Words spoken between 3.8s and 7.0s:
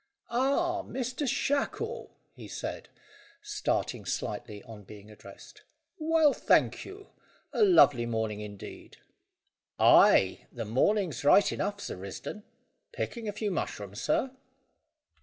slightly on being addressed. "Well, thank